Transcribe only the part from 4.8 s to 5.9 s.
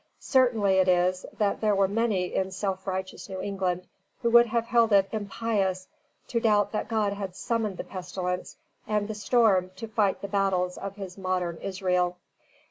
it impious